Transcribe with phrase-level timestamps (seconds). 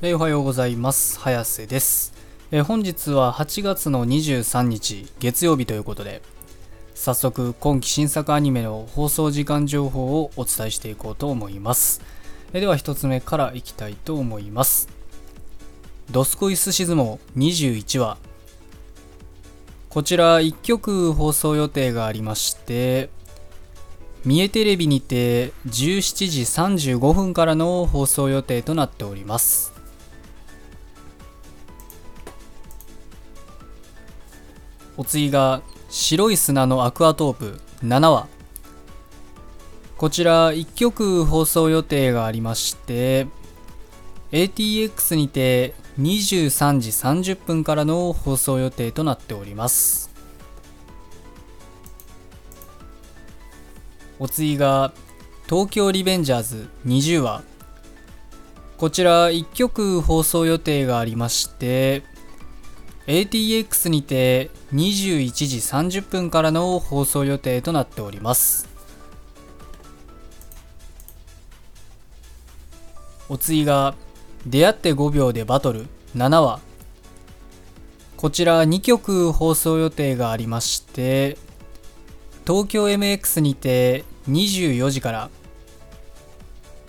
[0.00, 1.18] えーおはようございます。
[1.18, 2.12] 早瀬です、
[2.52, 6.22] え本日は8月の23日月曜日ということで
[6.94, 12.00] 早速今期新作アニメの放送時間情報をお伝えしていこうと思います、
[12.52, 14.88] えでは1つ目からいきたいと思います。
[16.12, 18.18] ドスコイスシズモ21話。
[19.88, 23.10] こちら1曲放送予定がありまして
[24.24, 26.42] 三重テレビにて17時
[26.98, 29.77] 35分からの放送予定となっております。
[34.98, 38.26] お次が白い砂のアクアトープ7話。
[39.96, 43.26] こちら1曲放送予定がありまして
[44.32, 50.10] ATX にて23時30分からの放送予定となっております。
[54.18, 54.92] お次が
[55.48, 57.44] 東京リベンジャーズ20話。
[58.78, 62.02] こちら1曲放送予定がありまして
[63.08, 68.68] ATX にて21時30分からの放送予定となっております。
[73.30, 73.94] お次が
[74.46, 75.86] 出会って5秒でバトル。
[76.14, 76.60] 7話。
[78.18, 81.38] こちら2曲放送予定がありまして
[82.46, 85.30] 東京 MX にて24時から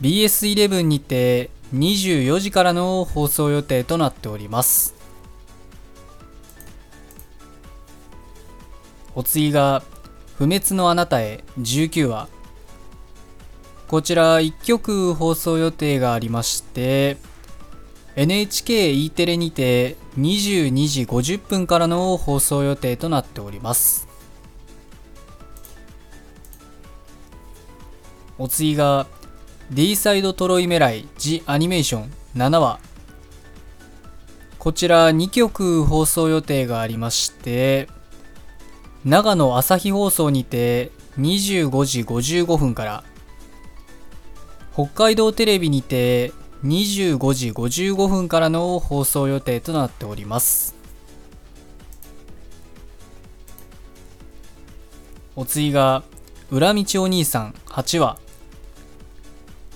[0.00, 4.95] BS11 にて24時からの放送予定となっております。
[9.16, 9.82] お次が
[10.38, 12.28] 「不滅のあなたへ」19話。
[13.88, 17.18] こちら1曲放送予定がありまして
[18.16, 24.06] NHKE テレにて22時50分からの放送予定となっております。
[28.38, 29.06] お次が
[29.70, 32.12] D サイドトロイメライ・ジ・アニメーション。
[32.36, 32.80] 7話。
[34.58, 37.88] こちら2曲放送予定がありまして
[39.06, 40.90] 長野朝日放送にて
[41.20, 43.04] 25時55分から
[44.74, 46.32] 北海道テレビにて
[46.64, 50.74] 25時55分からの放送予定となっております。
[55.36, 56.02] お次が
[56.50, 58.18] 裏道お兄さん8話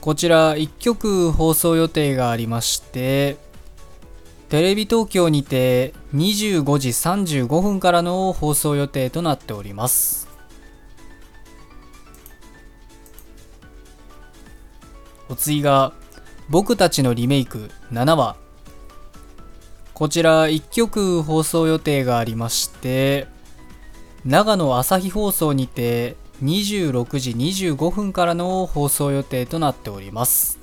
[0.00, 3.36] こちら1曲放送予定がありまして
[4.48, 10.26] テレビ東京にて25時35分からの放送予定となっております。
[15.28, 15.92] お次が
[16.48, 18.36] 僕たちのリメイク7話。
[19.92, 23.26] こちら1曲放送予定がありまして
[24.24, 30.57] 長野朝日放送にて26時25分からの放送予定となっております。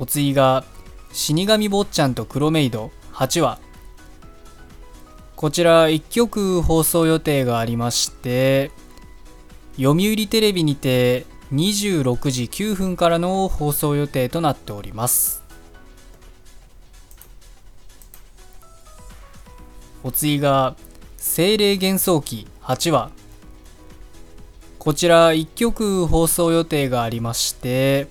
[0.00, 0.64] お次が
[1.12, 2.90] 死神坊ちゃんと黒メイド。
[3.12, 3.58] 8話
[5.36, 8.70] こちら1曲放送予定がありまして
[9.76, 15.42] 読売テレビにて26時9分からの放送予定となっております。
[20.02, 20.76] お次が
[21.18, 22.46] 精霊幻想記。
[22.62, 23.10] 8話
[24.78, 28.06] こちら1曲放送予定がありまして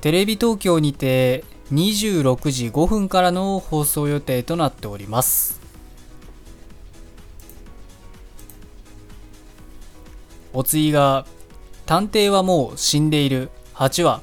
[0.00, 5.60] テレビ東京にて26時5分からの放送予定となっております。
[10.52, 11.26] お次が
[11.86, 13.50] 探偵はもう死んでいる。
[13.80, 14.20] 8話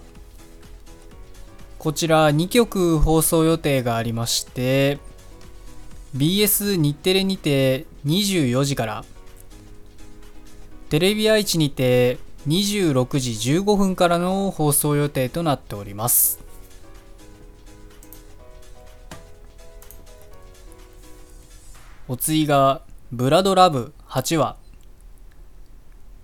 [1.79, 4.99] こちら2曲放送予定がありまして
[6.15, 9.05] BS 日テレにて24時から
[10.89, 16.39] テレビ愛知にて26時15分からの放送予定となっております。
[22.07, 22.81] お次が
[23.11, 24.55] ブラドラブ8話。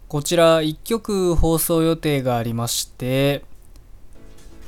[0.07, 3.43] こちら1曲放送予定がありまして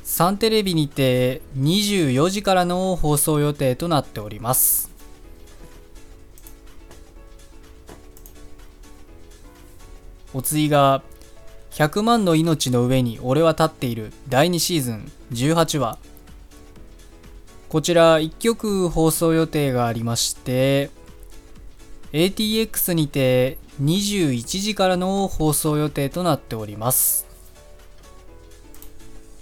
[0.02, 4.90] サンテレビにて24時からの放送予定となっております。
[10.34, 11.02] お次が
[11.76, 14.10] 100万の命の上に俺は立っている。
[14.30, 15.98] 第2シーズン18話。
[17.68, 20.88] こちら1曲放送予定がありまして
[22.12, 27.25] ATX にて21時からの放送予定となっております。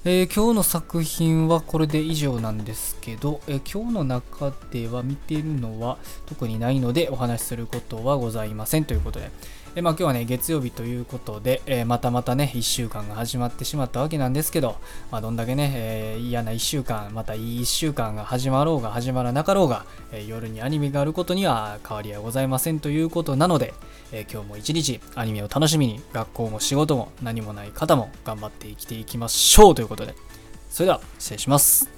[0.06, 5.96] えー今日の作品はこれで以上なんですけど、えー今日の中では見てるのは
[6.26, 9.30] 特にないのでお話しすることはございませんということで、
[9.76, 14.76] えまあ、今日はね、月曜日ということで、え、またまたね、1週間が始まってしまったわけなんですけど、
[15.10, 23.74] まあ、どんだけね、え、嫌な1週間、またいい1週間が始まろうが始まらなかろうが、え、夜にアニメがあることには変わりはございませんということなので、
[24.12, 29.93] え今日も一日アニメを楽しみに、学校も仕事も何もない方も頑張って生きていきましょうということで。
[29.96, 30.14] ことで、
[30.68, 31.93] それでは失礼します。